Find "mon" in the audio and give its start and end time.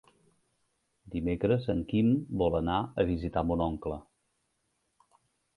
3.51-3.63